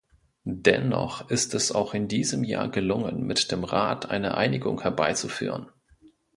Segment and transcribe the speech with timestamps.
[0.47, 5.67] Dennoch ist es auch in diesem Jahr gelungen, mit dem Rat eine Einigung herbeizuführen.